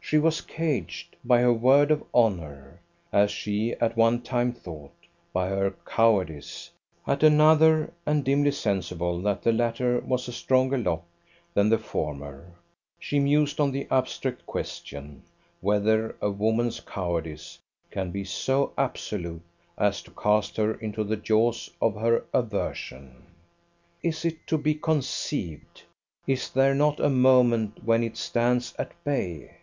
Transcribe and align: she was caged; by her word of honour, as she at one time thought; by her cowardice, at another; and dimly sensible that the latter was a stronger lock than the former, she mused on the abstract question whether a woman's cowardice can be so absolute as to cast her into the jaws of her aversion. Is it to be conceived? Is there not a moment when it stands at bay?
she 0.00 0.16
was 0.16 0.40
caged; 0.40 1.14
by 1.26 1.40
her 1.42 1.52
word 1.52 1.90
of 1.90 2.02
honour, 2.14 2.80
as 3.12 3.30
she 3.30 3.72
at 3.82 3.98
one 3.98 4.18
time 4.22 4.50
thought; 4.50 4.94
by 5.30 5.50
her 5.50 5.74
cowardice, 5.84 6.70
at 7.06 7.22
another; 7.22 7.92
and 8.06 8.24
dimly 8.24 8.50
sensible 8.50 9.20
that 9.20 9.42
the 9.42 9.52
latter 9.52 10.00
was 10.00 10.26
a 10.26 10.32
stronger 10.32 10.78
lock 10.78 11.04
than 11.52 11.68
the 11.68 11.76
former, 11.76 12.50
she 12.98 13.20
mused 13.20 13.60
on 13.60 13.70
the 13.70 13.86
abstract 13.90 14.46
question 14.46 15.22
whether 15.60 16.16
a 16.22 16.30
woman's 16.30 16.80
cowardice 16.80 17.58
can 17.90 18.10
be 18.10 18.24
so 18.24 18.72
absolute 18.78 19.42
as 19.76 20.00
to 20.00 20.10
cast 20.12 20.56
her 20.56 20.72
into 20.76 21.04
the 21.04 21.14
jaws 21.18 21.68
of 21.82 21.94
her 21.94 22.24
aversion. 22.32 23.26
Is 24.02 24.24
it 24.24 24.46
to 24.46 24.56
be 24.56 24.76
conceived? 24.76 25.82
Is 26.26 26.48
there 26.48 26.74
not 26.74 27.00
a 27.00 27.10
moment 27.10 27.84
when 27.84 28.02
it 28.02 28.16
stands 28.16 28.72
at 28.78 28.92
bay? 29.04 29.58